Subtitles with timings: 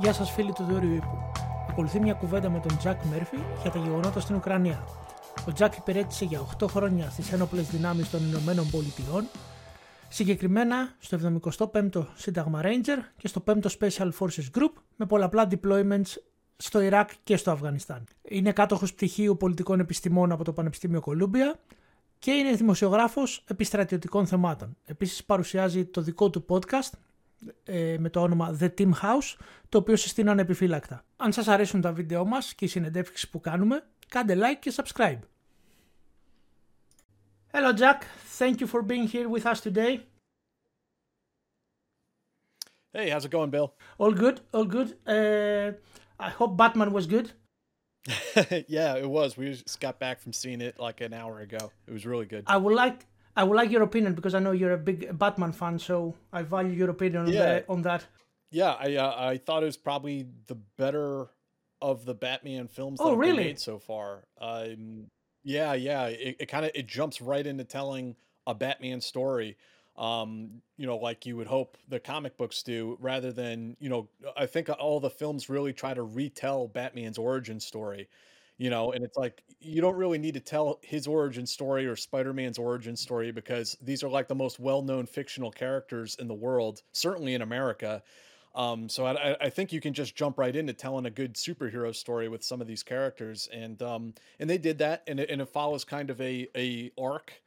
[0.00, 1.18] Γεια σας φίλοι του Δόριου Ήπου.
[1.68, 4.84] Ακολουθεί μια κουβέντα με τον Τζακ Μέρφυ για τα γεγονότα στην Ουκρανία.
[5.48, 9.28] Ο Τζακ υπηρέτησε για 8 χρόνια στις ένοπλες δυνάμεις των Ηνωμένων Πολιτειών,
[10.08, 11.18] συγκεκριμένα στο
[11.58, 16.16] 75ο Σύνταγμα Ranger και στο 5ο Special Forces Group με πολλαπλά deployments
[16.56, 18.04] στο Ιράκ και στο Αφγανιστάν.
[18.22, 21.54] Είναι κάτοχος πτυχίου πολιτικών επιστημών από το Πανεπιστήμιο Κολούμπια
[22.18, 24.76] και είναι δημοσιογράφος επιστρατιωτικών θεμάτων.
[24.84, 27.07] Επίσης παρουσιάζει το δικό του podcast ε,
[27.98, 29.36] με το όνομα The Team House,
[29.68, 31.04] το οποίο συστήνω ανεπιφύλακτα.
[31.16, 35.18] Αν σας αρέσουν τα βίντεό μας και οι συνεντεύξεις που κάνουμε, κάντε like και subscribe.
[37.52, 38.00] Hello Jack,
[38.38, 39.92] thank you for being here with us today.
[42.92, 43.68] Hey, how's it going, Bill?
[43.98, 44.88] All good, all good.
[45.06, 45.68] Uh,
[46.26, 47.32] I hope Batman was good.
[48.76, 49.36] yeah, it was.
[49.36, 51.62] We just got back from seeing it like an hour ago.
[51.86, 52.44] It was really good.
[52.46, 52.98] I would like
[53.38, 56.42] I would like your opinion because I know you're a big Batman fan, so I
[56.42, 58.04] value your opinion on, the, on that.
[58.50, 61.28] Yeah, I uh, I thought it was probably the better
[61.80, 63.44] of the Batman films that Oh, really?
[63.44, 64.24] made so far.
[64.40, 65.06] Um,
[65.44, 68.16] yeah, yeah, it, it kind of it jumps right into telling
[68.46, 69.56] a Batman story.
[69.96, 74.08] Um, you know, like you would hope the comic books do, rather than you know,
[74.36, 78.08] I think all the films really try to retell Batman's origin story.
[78.60, 81.94] You know, and it's like you don't really need to tell his origin story or
[81.94, 86.82] Spider-Man's origin story because these are like the most well-known fictional characters in the world,
[86.92, 88.02] certainly in America.
[88.56, 91.94] Um, so I, I- think you can just jump right into telling a good superhero
[91.94, 95.40] story with some of these characters, and um, and they did that, and it, and
[95.40, 97.42] it follows kind of a a arc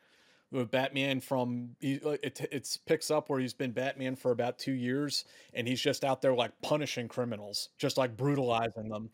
[0.51, 4.73] with Batman from he like, it picks up where he's been Batman for about two
[4.73, 9.11] years, and he's just out there like punishing criminals, just like brutalizing them.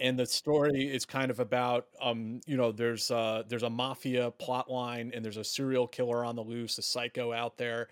[0.00, 4.30] And the story is kind of about um, you know, there's uh there's a mafia
[4.32, 7.88] plot line and there's a serial killer on the loose, a psycho out there.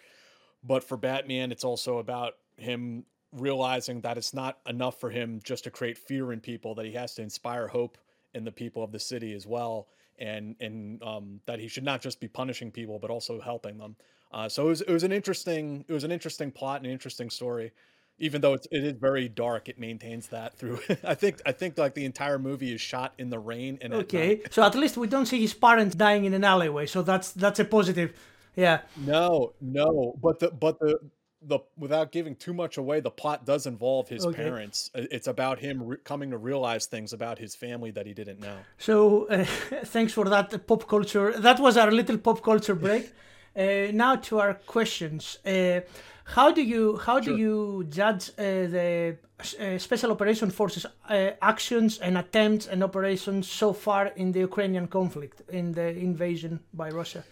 [0.65, 5.65] But for Batman, it's also about him realizing that it's not enough for him just
[5.65, 7.99] to create fear in people, that he has to inspire hope
[8.35, 12.01] in the people of the city as well, and and um, that he should not
[12.01, 13.97] just be punishing people but also helping them.
[14.33, 16.93] Uh, so it was it was an interesting it was an interesting plot and an
[16.93, 17.73] interesting story.
[18.19, 20.79] Even though it's, it is very dark, it maintains that through.
[21.05, 24.29] I think I think like the entire movie is shot in the rain and Okay,
[24.29, 24.53] night.
[24.55, 27.59] so at least we don't see his parents dying in an alleyway, so that's that's
[27.59, 28.13] a positive.
[28.55, 28.81] Yeah.
[28.97, 30.99] No, no, but the but the
[31.45, 34.43] the without giving too much away, the plot does involve his Okay.
[34.45, 34.91] parents.
[34.95, 38.59] It's about him re- coming to realize things about his family that he didn't know.
[38.79, 39.45] So uh,
[39.87, 41.33] thanks for that uh, pop culture.
[41.41, 43.13] That was our little pop culture break.
[43.55, 45.37] Uh, now to our questions.
[45.45, 45.81] Uh,
[46.25, 49.17] how do you how do you judge uh, the
[49.61, 54.87] uh, special operation forces uh, actions and attempts and operations so far in the Ukrainian
[54.87, 57.25] conflict in the invasion by Russia?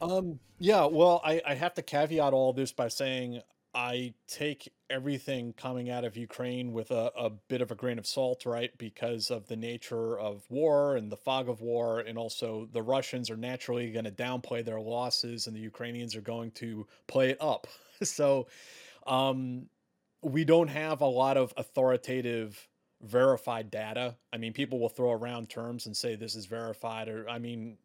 [0.00, 3.40] Um, yeah, well, I, I have to caveat all this by saying
[3.74, 8.06] I take everything coming out of Ukraine with a, a bit of a grain of
[8.06, 8.76] salt, right?
[8.76, 13.30] Because of the nature of war and the fog of war, and also the Russians
[13.30, 17.38] are naturally going to downplay their losses, and the Ukrainians are going to play it
[17.40, 17.66] up.
[18.02, 18.46] so,
[19.06, 19.66] um,
[20.20, 22.68] we don't have a lot of authoritative
[23.02, 24.14] verified data.
[24.32, 27.76] I mean, people will throw around terms and say this is verified, or I mean,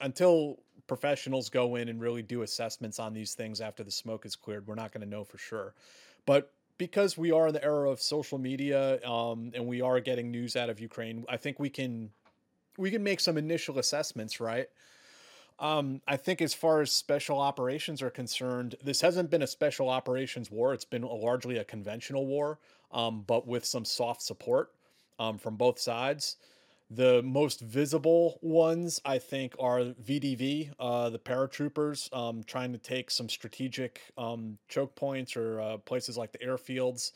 [0.00, 4.36] until professionals go in and really do assessments on these things after the smoke is
[4.36, 5.74] cleared, we're not going to know for sure.
[6.26, 10.30] But because we are in the era of social media um, and we are getting
[10.30, 12.10] news out of Ukraine, I think we can
[12.76, 14.68] we can make some initial assessments, right?
[15.60, 19.88] Um, I think as far as special operations are concerned, this hasn't been a special
[19.88, 20.74] operations war.
[20.74, 22.58] It's been a, largely a conventional war,
[22.90, 24.72] um, but with some soft support
[25.20, 26.36] um, from both sides.
[26.90, 33.10] The most visible ones, I think, are VDV, uh, the paratroopers, um, trying to take
[33.10, 37.12] some strategic um, choke points or uh, places like the airfields.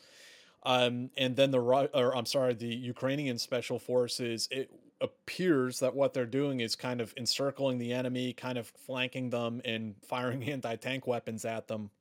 [0.63, 4.47] Um, and then the or I'm sorry, the Ukrainian special forces.
[4.51, 4.71] It
[5.01, 9.61] appears that what they're doing is kind of encircling the enemy, kind of flanking them,
[9.63, 11.91] and firing anti-tank weapons at them.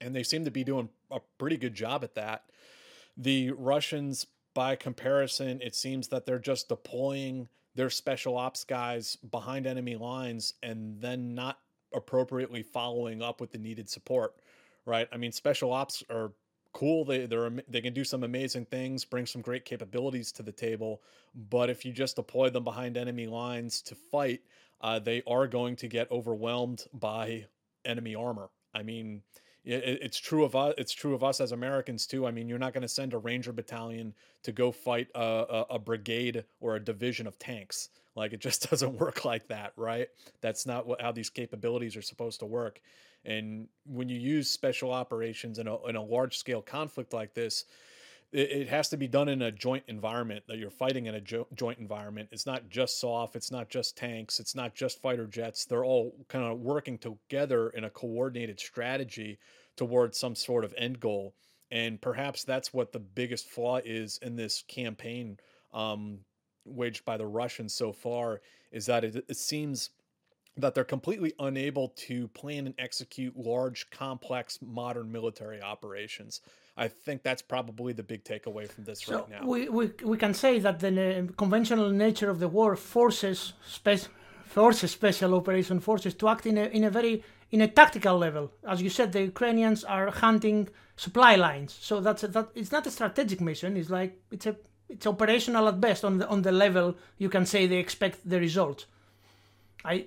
[0.00, 2.44] And they seem to be doing a pretty good job at that.
[3.16, 9.66] The Russians, by comparison, it seems that they're just deploying their special ops guys behind
[9.66, 11.58] enemy lines and then not
[11.94, 14.34] appropriately following up with the needed support.
[14.84, 15.08] Right?
[15.12, 16.32] I mean, special ops are
[16.72, 17.04] cool.
[17.04, 21.02] They they're they can do some amazing things, bring some great capabilities to the table.
[21.34, 24.40] But if you just deploy them behind enemy lines to fight,
[24.80, 27.46] uh, they are going to get overwhelmed by
[27.84, 28.50] enemy armor.
[28.74, 29.22] I mean,
[29.64, 30.74] it, it- it's true of us.
[30.78, 32.26] It's true of us as Americans too.
[32.26, 35.66] I mean, you're not going to send a ranger battalion to go fight a, a,
[35.74, 37.88] a brigade or a division of tanks.
[38.14, 40.08] Like it just doesn't work like that, right?
[40.40, 42.80] That's not what, how these capabilities are supposed to work.
[43.24, 47.64] And when you use special operations in a, in a large scale conflict like this,
[48.32, 51.20] it, it has to be done in a joint environment that you're fighting in a
[51.20, 52.28] jo- joint environment.
[52.32, 55.64] It's not just soft, it's not just tanks, it's not just fighter jets.
[55.64, 59.38] They're all kind of working together in a coordinated strategy
[59.76, 61.34] towards some sort of end goal.
[61.70, 65.38] And perhaps that's what the biggest flaw is in this campaign
[65.72, 66.18] um,
[66.64, 68.40] waged by the Russians so far
[68.70, 69.90] is that it, it seems
[70.56, 76.40] that they're completely unable to plan and execute large, complex, modern military operations.
[76.76, 79.46] I think that's probably the big takeaway from this so right now.
[79.46, 83.52] We, we, we can say that the conventional nature of the war forces
[84.46, 88.50] forces special operation forces to act in a, in a very in a tactical level.
[88.66, 92.48] As you said, the Ukrainians are hunting supply lines, so that's a, that.
[92.54, 93.76] It's not a strategic mission.
[93.76, 94.56] It's like it's a
[94.88, 98.40] it's operational at best on the on the level you can say they expect the
[98.40, 98.86] result.
[99.84, 100.06] I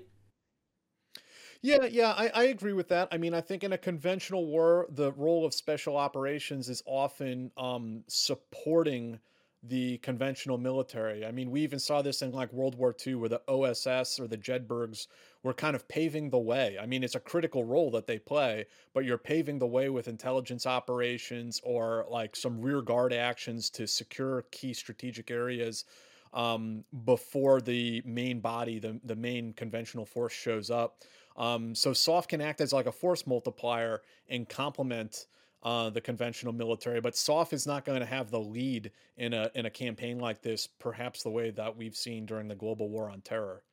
[1.61, 3.07] yeah, yeah, I, I agree with that.
[3.11, 7.51] I mean, I think in a conventional war, the role of special operations is often
[7.57, 9.19] um, supporting
[9.67, 11.25] the conventional military.
[11.25, 14.27] I mean, we even saw this in like World War II, where the OSS or
[14.27, 15.07] the Jedburghs
[15.43, 16.77] were kind of paving the way.
[16.79, 20.07] I mean, it's a critical role that they play, but you're paving the way with
[20.07, 25.85] intelligence operations or like some rear guard actions to secure key strategic areas
[26.33, 30.97] um, before the main body, the, the main conventional force shows up.
[31.37, 35.27] Um, so soft can act as like a force multiplier and complement
[35.63, 39.49] uh, the conventional military, but soft is not going to have the lead in a
[39.55, 43.09] in a campaign like this, perhaps the way that we've seen during the global war
[43.09, 43.63] on terror.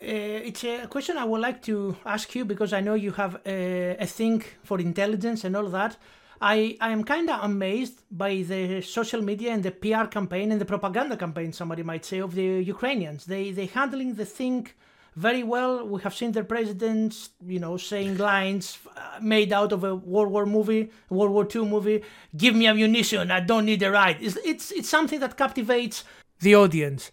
[0.00, 3.40] Uh, it's a question I would like to ask you because I know you have
[3.44, 5.96] a, a thing for intelligence and all that.
[6.40, 10.60] I, I am kind of amazed by the social media and the PR campaign and
[10.60, 13.24] the propaganda campaign, somebody might say, of the Ukrainians.
[13.24, 14.68] They they handling the thing
[15.16, 15.84] very well.
[15.86, 20.30] We have seen their presidents, you know, saying lines uh, made out of a World
[20.30, 22.02] War movie, World War II movie.
[22.36, 23.30] Give me ammunition.
[23.30, 24.18] I don't need a ride.
[24.20, 26.04] It's it's it's something that captivates
[26.40, 27.10] the audience.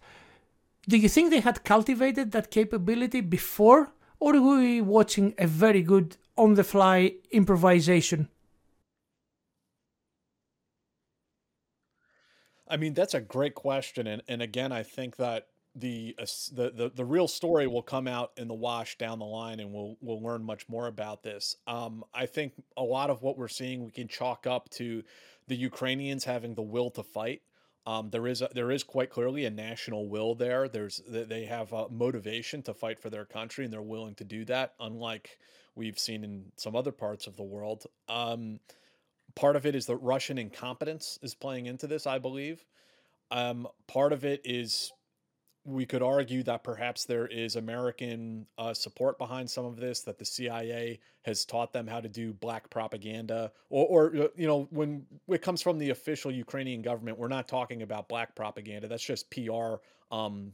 [0.87, 5.81] Do you think they had cultivated that capability before, or were we watching a very
[5.81, 8.29] good on-the-fly improvisation?
[12.75, 16.13] I mean, that's a great question, and and again, I think that the
[16.51, 19.71] the the, the real story will come out in the wash down the line, and
[19.71, 21.55] we'll we'll learn much more about this.
[21.67, 25.03] Um, I think a lot of what we're seeing we can chalk up to
[25.47, 27.43] the Ukrainians having the will to fight.
[27.85, 30.67] Um, there is a, there is quite clearly a national will there.
[30.67, 34.73] There's they have motivation to fight for their country, and they're willing to do that.
[34.81, 35.39] Unlike
[35.75, 37.85] we've seen in some other parts of the world.
[38.09, 38.59] Um,
[39.35, 42.65] part of it is that Russian incompetence is playing into this, I believe.
[43.31, 44.91] Um, part of it is
[45.65, 50.19] we could argue that perhaps there is American uh, support behind some of this, that
[50.19, 54.67] the CIA has taught them how to do black propaganda, or, or uh, you know,
[54.69, 58.87] when it comes from the official Ukrainian government, we're not talking about black propaganda.
[58.87, 59.77] That's just PR,
[60.11, 60.53] um,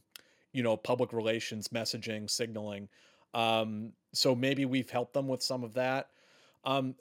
[0.54, 2.88] you know, public relations messaging, signaling.
[3.34, 6.08] Um, so maybe we've helped them with some of that.
[6.64, 6.96] Um,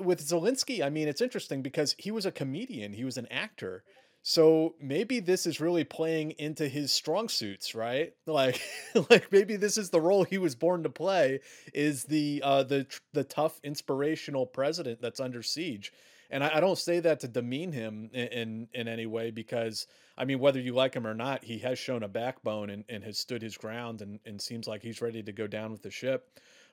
[0.00, 3.82] with Zelensky, I mean, it's interesting because he was a comedian, he was an actor.
[4.22, 8.12] So maybe this is really playing into his strong suits, right?
[8.26, 8.60] Like,
[9.08, 11.40] like maybe this is the role he was born to play:
[11.72, 15.92] is the uh, the the tough, inspirational president that's under siege.
[16.28, 19.86] And I, I don't say that to demean him in, in, in any way, because
[20.18, 23.04] I mean, whether you like him or not, he has shown a backbone and, and
[23.04, 25.90] has stood his ground, and, and seems like he's ready to go down with the
[25.90, 26.28] ship.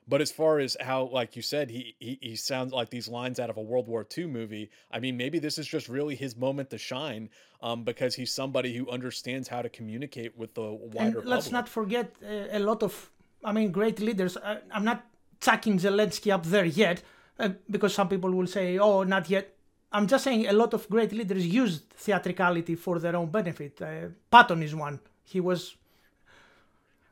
[0.06, 3.40] But as far as how, like you said, he, he he sounds like these lines
[3.40, 4.70] out of a World War II movie.
[4.90, 7.30] I mean, maybe this is just really his moment to shine,
[7.62, 11.20] um, because he's somebody who understands how to communicate with the wider.
[11.20, 13.10] And let's not forget uh, a lot of,
[13.42, 14.36] I mean, great leaders.
[14.36, 15.06] I, I'm not
[15.40, 17.02] chucking Zelensky up there yet,
[17.38, 19.50] uh, because some people will say, "Oh, not yet."
[19.90, 23.80] I'm just saying a lot of great leaders used theatricality for their own benefit.
[23.80, 24.98] Uh, Patton is one.
[25.22, 25.76] He was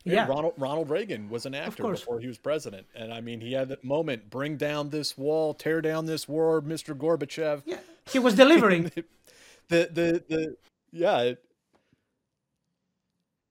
[0.05, 0.27] yeah.
[0.27, 3.69] Ronald Ronald Reagan was an actor before he was president, and I mean, he had
[3.69, 6.97] that moment: bring down this wall, tear down this war, Mr.
[6.97, 7.63] Gorbachev.
[7.65, 7.79] Yeah,
[8.11, 8.85] he was delivering.
[9.69, 10.57] the the the
[10.91, 11.21] yeah.
[11.21, 11.45] It,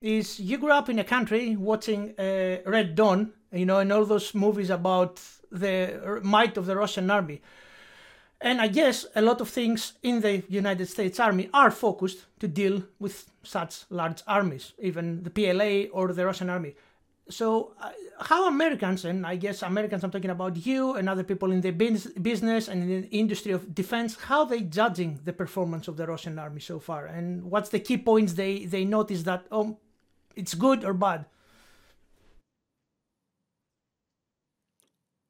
[0.02, 4.04] is you grew up in a country watching uh, Red Dawn, you know, and all
[4.04, 7.42] those movies about the might of the Russian army.
[8.42, 12.48] And I guess a lot of things in the United States Army are focused to
[12.48, 16.76] deal with such large armies, even the PLA or the Russian Army.
[17.30, 21.52] So, uh, how Americans, and I guess Americans, I'm talking about you and other people
[21.52, 25.98] in the business and in the industry of defense, how they judging the performance of
[25.98, 29.78] the Russian army so far, and what's the key points they they notice that oh,
[30.36, 31.26] it's good or bad?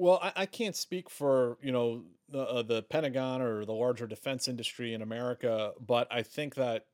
[0.02, 4.08] Well, I, I can't speak for you know the uh, the Pentagon or the larger
[4.08, 6.88] defense industry in America, but I think that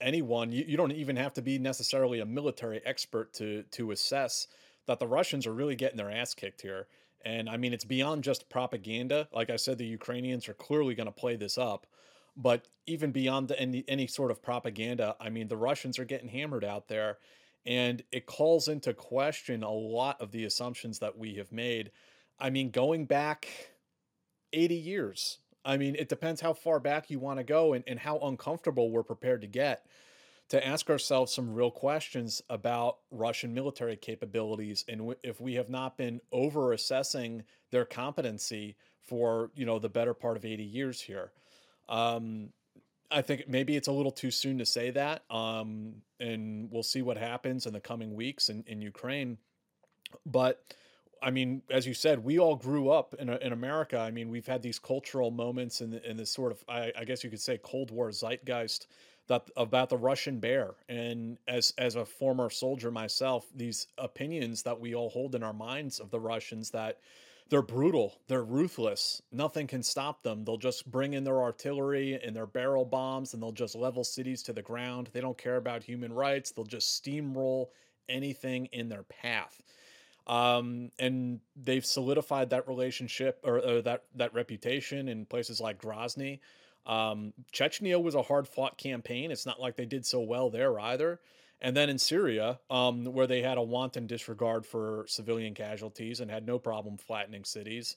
[0.00, 4.46] anyone you, you don't even have to be necessarily a military expert to to assess
[4.86, 6.86] that the Russians are really getting their ass kicked here.
[7.24, 9.28] And I mean, it's beyond just propaganda.
[9.32, 11.84] Like I said, the Ukrainians are clearly going to play this up.
[12.36, 16.28] But even beyond the, any any sort of propaganda, I mean, the Russians are getting
[16.28, 17.18] hammered out there,
[17.66, 21.90] and it calls into question a lot of the assumptions that we have made.
[22.40, 23.48] I mean, going back
[24.52, 25.38] 80 years.
[25.64, 28.90] I mean, it depends how far back you want to go and, and how uncomfortable
[28.90, 29.86] we're prepared to get
[30.48, 35.68] to ask ourselves some real questions about Russian military capabilities and w- if we have
[35.68, 41.00] not been over assessing their competency for you know the better part of 80 years
[41.00, 41.30] here.
[41.88, 42.50] Um,
[43.12, 47.02] I think maybe it's a little too soon to say that, um, and we'll see
[47.02, 49.38] what happens in the coming weeks in, in Ukraine.
[50.24, 50.62] But
[51.22, 53.98] I mean, as you said, we all grew up in, uh, in America.
[53.98, 57.22] I mean, we've had these cultural moments in, in this sort of, I, I guess
[57.22, 58.86] you could say, Cold War zeitgeist
[59.28, 60.74] that about the Russian bear.
[60.88, 65.52] And as as a former soldier myself, these opinions that we all hold in our
[65.52, 66.98] minds of the Russians that
[67.48, 70.44] they're brutal, they're ruthless, nothing can stop them.
[70.44, 74.42] They'll just bring in their artillery and their barrel bombs and they'll just level cities
[74.44, 75.10] to the ground.
[75.12, 76.52] They don't care about human rights.
[76.52, 77.66] They'll just steamroll
[78.08, 79.62] anything in their path.
[80.30, 86.38] Um, and they've solidified that relationship or, or that that reputation in places like Grozny.
[86.86, 89.32] Um, Chechnya was a hard fought campaign.
[89.32, 91.18] It's not like they did so well there either.
[91.60, 96.30] And then in Syria, um, where they had a wanton disregard for civilian casualties and
[96.30, 97.96] had no problem flattening cities.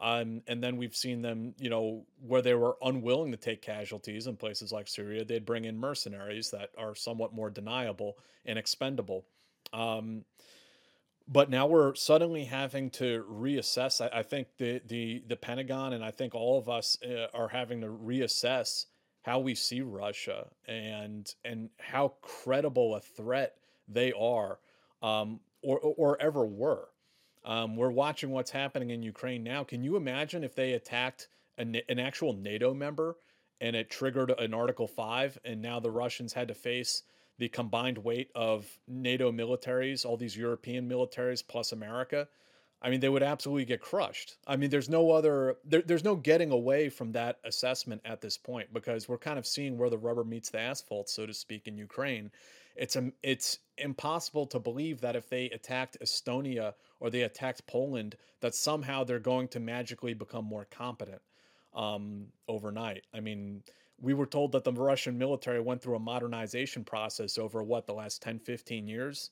[0.00, 4.26] Um, and then we've seen them, you know, where they were unwilling to take casualties
[4.26, 9.26] in places like Syria, they'd bring in mercenaries that are somewhat more deniable and expendable.
[9.72, 10.24] Um,
[11.26, 14.00] but now we're suddenly having to reassess.
[14.00, 17.48] I, I, think the the the Pentagon and I think all of us uh, are
[17.48, 18.86] having to reassess
[19.22, 23.56] how we see Russia and and how credible a threat
[23.88, 24.58] they are,
[25.02, 26.88] um, or or ever were.
[27.44, 29.64] Um, we're watching what's happening in Ukraine now.
[29.64, 31.28] Can you imagine if they attacked
[31.58, 33.16] an, an actual NATO member
[33.60, 37.02] and it triggered an Article Five, and now the Russians had to face
[37.38, 42.28] the combined weight of NATO militaries, all these European militaries plus America,
[42.84, 44.36] I mean, they would absolutely get crushed.
[44.46, 48.36] I mean, there's no other, there, there's no getting away from that assessment at this
[48.36, 51.66] point because we're kind of seeing where the rubber meets the asphalt, so to speak,
[51.66, 52.30] in Ukraine.
[52.76, 58.16] It's a, it's impossible to believe that if they attacked Estonia or they attacked Poland,
[58.40, 61.22] that somehow they're going to magically become more competent
[61.74, 63.04] um, overnight.
[63.14, 63.62] I mean,
[64.00, 67.94] we were told that the Russian military went through a modernization process over what the
[67.94, 69.30] last 10 15 years.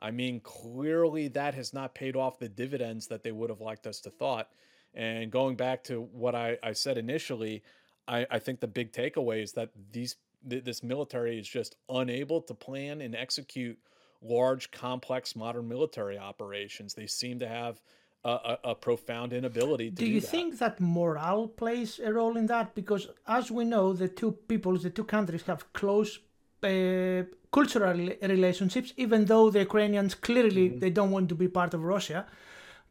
[0.00, 3.86] I mean clearly that has not paid off the dividends that they would have liked
[3.86, 4.48] us to thought.
[4.94, 7.62] And going back to what I, I said initially
[8.06, 10.16] I, I think the big takeaway is that these
[10.48, 13.78] th- this military is just unable to plan and execute
[14.20, 16.94] large complex modern military operations.
[16.94, 17.80] They seem to have
[18.24, 20.26] a, a, profound inability to do, do you that.
[20.26, 24.82] think that morale plays a role in that because as we know the two peoples
[24.84, 26.20] the two countries have close
[26.62, 30.78] uh, cultural relationships even though the ukrainians clearly mm-hmm.
[30.78, 32.24] they don't want to be part of russia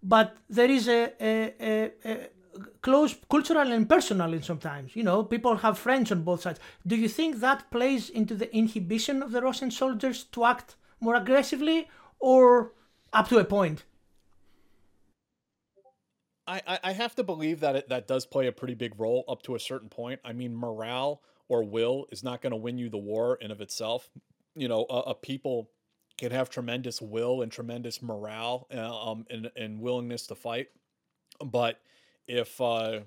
[0.04, 2.28] but there is a, a, a, a
[2.82, 6.98] close cultural and personal in sometimes you know people have friends on both sides do
[6.98, 11.88] you think that plays into the inhibition of the russian soldiers to act more aggressively
[12.20, 12.74] or
[13.14, 13.86] up to a point
[16.48, 19.42] I, I have to believe that it, that does play a pretty big role up
[19.44, 20.20] to a certain point.
[20.26, 23.62] I mean, morale or will is not going to win you the war in of
[23.62, 24.10] itself.
[24.56, 25.70] You know, a, a people
[26.18, 30.70] can have tremendous will and tremendous morale uh, um, and, and willingness to fight,
[31.44, 31.80] but
[32.28, 33.00] if uh,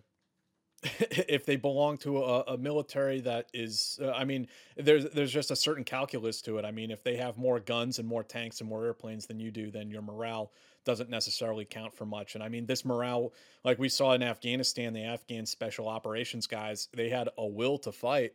[0.82, 5.50] if they belong to a, a military that is, uh, I mean, there's there's just
[5.50, 6.64] a certain calculus to it.
[6.64, 9.50] I mean, if they have more guns and more tanks and more airplanes than you
[9.50, 10.52] do, then your morale
[10.84, 12.34] doesn't necessarily count for much.
[12.34, 13.32] And I mean, this morale,
[13.64, 17.92] like we saw in Afghanistan, the Afghan special operations guys, they had a will to
[17.92, 18.32] fight.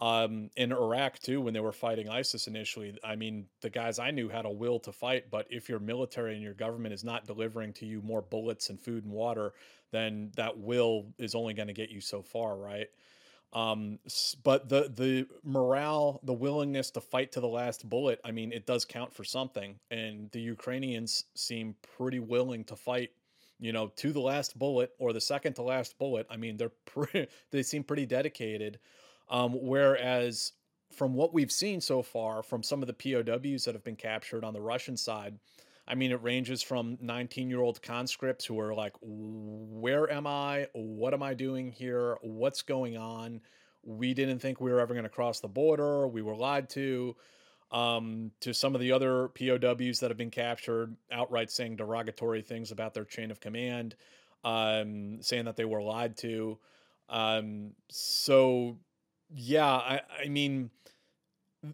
[0.00, 4.10] Um, in Iraq too, when they were fighting ISIS initially, I mean, the guys I
[4.10, 5.30] knew had a will to fight.
[5.30, 8.80] But if your military and your government is not delivering to you more bullets and
[8.80, 9.52] food and water,
[9.92, 12.88] then that will is only going to get you so far, right?
[13.54, 14.00] Um,
[14.42, 18.66] but the the morale, the willingness to fight to the last bullet, I mean, it
[18.66, 19.78] does count for something.
[19.90, 23.10] And the Ukrainians seem pretty willing to fight,
[23.60, 26.26] you know, to the last bullet or the second to last bullet.
[26.28, 28.80] I mean, they're they seem pretty dedicated.
[29.30, 30.52] Um, whereas
[30.92, 34.44] from what we've seen so far from some of the POWs that have been captured
[34.44, 35.38] on the Russian side,
[35.86, 40.68] I mean, it ranges from 19 year old conscripts who are like, Where am I?
[40.72, 42.16] What am I doing here?
[42.22, 43.40] What's going on?
[43.82, 46.06] We didn't think we were ever going to cross the border.
[46.06, 47.16] We were lied to.
[47.70, 52.70] Um, to some of the other POWs that have been captured, outright saying derogatory things
[52.70, 53.96] about their chain of command,
[54.44, 56.58] um, saying that they were lied to.
[57.08, 58.78] Um, so,
[59.28, 60.70] yeah, I, I mean,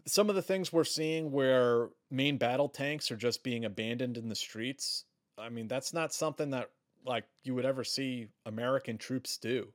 [0.05, 4.29] some of the things we're seeing where main battle tanks are just being abandoned in
[4.29, 5.05] the streets.
[5.37, 6.69] I mean, that's not something that
[7.05, 9.67] like you would ever see American troops do.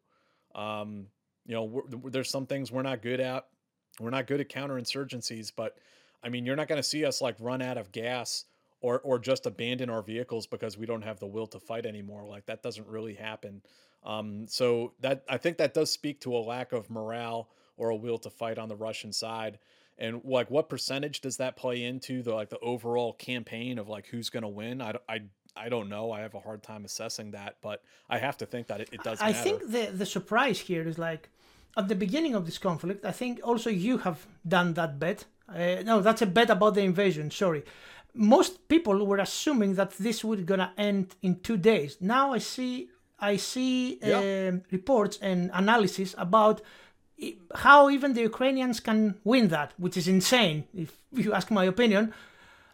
[0.54, 1.06] Um,
[1.44, 3.46] you know, there's some things we're not good at.
[4.00, 5.78] We're not good at counterinsurgencies, but
[6.22, 8.44] I mean, you're not going to see us like run out of gas
[8.80, 12.26] or or just abandon our vehicles because we don't have the will to fight anymore.
[12.26, 13.62] Like that doesn't really happen.
[14.04, 17.96] Um, so that I think that does speak to a lack of morale or a
[17.96, 19.58] will to fight on the Russian side
[19.98, 24.06] and like what percentage does that play into the like the overall campaign of like
[24.06, 25.22] who's going to win I, I
[25.56, 26.12] I don't know.
[26.12, 29.02] I have a hard time assessing that, but I have to think that it, it
[29.02, 29.20] does.
[29.20, 29.42] I matter.
[29.42, 31.30] think the the surprise here is like
[31.76, 33.04] at the beginning of this conflict.
[33.04, 35.24] I think also you have done that bet.
[35.48, 37.30] Uh, no, that's a bet about the invasion.
[37.30, 37.64] Sorry,
[38.14, 41.96] most people were assuming that this would gonna end in two days.
[42.00, 44.18] Now I see I see yeah.
[44.18, 46.60] uh, reports and analysis about
[47.54, 52.12] how even the Ukrainians can win that, which is insane, if you ask my opinion.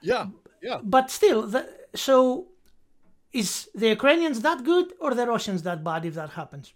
[0.01, 0.27] Yeah,
[0.61, 0.79] yeah.
[0.83, 2.47] But still, the, so
[3.33, 6.75] is the Ukrainians that good or the Russians that bad if that happens?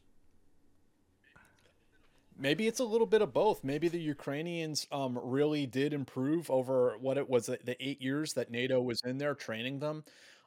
[2.39, 3.65] Maybe it's a little bit of both.
[3.65, 8.51] Maybe the Ukrainians um, really did improve over what it was the eight years that
[8.51, 10.05] NATO was in there training them.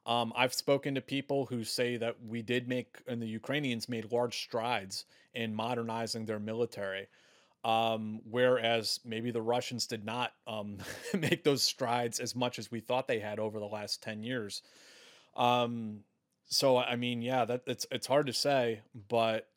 [0.09, 4.11] Um, I've spoken to people who say that we did make, and the Ukrainians made
[4.11, 7.07] large strides in modernizing their military.
[7.63, 10.79] Um, whereas maybe the Russians did not um,
[11.13, 14.63] make those strides as much as we thought they had over the last 10 years.
[15.37, 15.99] Um,
[16.47, 19.47] so, I mean, yeah, that it's, it's hard to say, but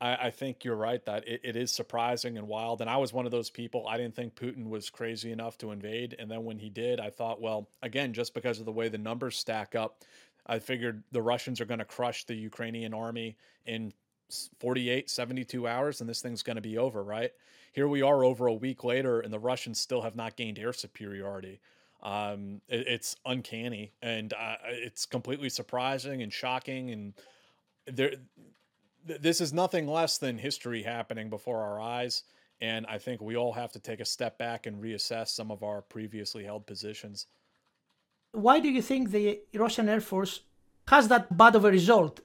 [0.00, 2.80] I, I think you're right that it, it is surprising and wild.
[2.80, 3.86] And I was one of those people.
[3.88, 6.16] I didn't think Putin was crazy enough to invade.
[6.18, 8.98] And then when he did, I thought, well, again, just because of the way the
[8.98, 10.04] numbers stack up,
[10.46, 13.92] I figured the Russians are going to crush the Ukrainian army in
[14.60, 17.32] 48, 72 hours, and this thing's going to be over, right?
[17.72, 20.72] Here we are over a week later, and the Russians still have not gained air
[20.72, 21.60] superiority.
[22.02, 26.90] Um, it, it's uncanny, and uh, it's completely surprising and shocking.
[26.90, 27.14] And
[27.86, 28.12] there,
[29.08, 32.22] th- this is nothing less than history happening before our eyes.
[32.60, 35.62] And I think we all have to take a step back and reassess some of
[35.62, 37.26] our previously held positions.
[38.32, 40.42] Why do you think the Russian Air Force
[40.88, 42.20] has that bad of a result?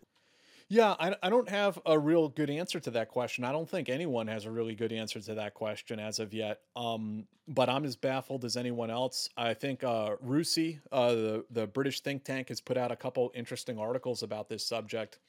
[0.70, 3.44] Yeah, I, I don't have a real good answer to that question.
[3.44, 6.62] I don't think anyone has a really good answer to that question as of yet.
[6.76, 9.30] Um, but I'm as baffled as anyone else.
[9.38, 13.32] I think uh, RUSI, uh, the the British think tank, has put out a couple
[13.36, 15.20] interesting articles about this subject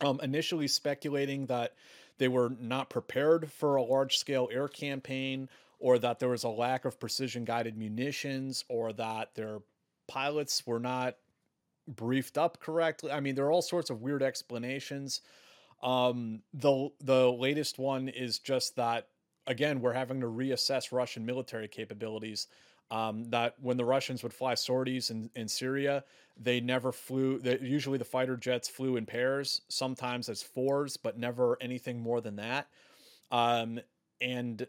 [0.00, 1.74] um, initially speculating that
[2.18, 6.48] they were not prepared for a large scale air campaign, or that there was a
[6.48, 9.58] lack of precision guided munitions, or that their
[10.06, 11.16] pilots were not
[11.86, 13.10] briefed up correctly.
[13.10, 15.20] I mean, there are all sorts of weird explanations.
[15.82, 19.08] Um, the the latest one is just that
[19.46, 22.46] again we're having to reassess Russian military capabilities.
[22.94, 26.04] Um, that when the Russians would fly sorties in, in Syria,
[26.40, 27.40] they never flew.
[27.40, 32.20] They, usually, the fighter jets flew in pairs, sometimes as fours, but never anything more
[32.20, 32.68] than that.
[33.32, 33.80] Um,
[34.20, 34.64] and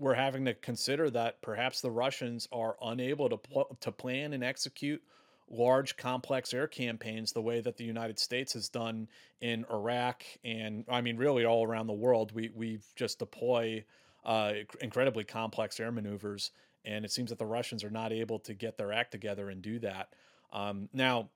[0.00, 4.42] we're having to consider that perhaps the Russians are unable to pl- to plan and
[4.42, 5.00] execute
[5.48, 9.06] large, complex air campaigns the way that the United States has done
[9.40, 12.32] in Iraq and I mean, really all around the world.
[12.32, 13.84] We we just deploy
[14.24, 16.50] uh, incredibly complex air maneuvers,
[16.84, 19.62] and it seems that the Russians are not able to get their act together and
[19.62, 20.08] do that.
[20.52, 21.28] Um, now,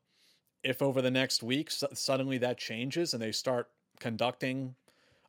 [0.63, 3.69] if over the next week suddenly that changes and they start
[4.01, 4.75] conducting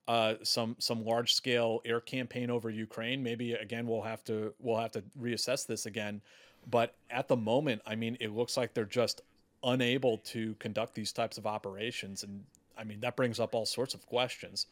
[0.07, 4.79] uh, some some large scale air campaign over Ukraine, maybe again we'll have to we'll
[4.79, 6.21] have to reassess this again.
[6.69, 9.21] But at the moment, I mean, it looks like they're just
[9.63, 12.43] unable to conduct these types of operations, and
[12.77, 14.65] I mean that brings up all sorts of questions.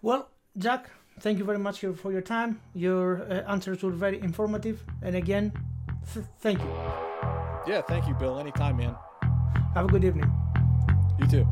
[0.00, 2.60] Well, Jack, thank you very much for your time.
[2.74, 5.52] Your uh, answers were very informative, and again,
[6.12, 6.70] th- thank you.
[7.66, 8.38] Yeah, thank you, Bill.
[8.38, 8.94] Anytime, man.
[9.74, 10.30] Have a good evening.
[11.18, 11.46] You too.